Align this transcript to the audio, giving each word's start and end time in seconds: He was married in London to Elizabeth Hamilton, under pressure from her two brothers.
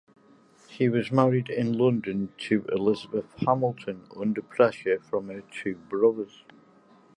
He 0.67 0.89
was 0.89 1.11
married 1.11 1.47
in 1.47 1.77
London 1.77 2.33
to 2.49 2.65
Elizabeth 2.71 3.31
Hamilton, 3.45 4.07
under 4.17 4.41
pressure 4.41 4.99
from 4.99 5.27
her 5.27 5.43
two 5.53 5.75
brothers. 5.75 6.43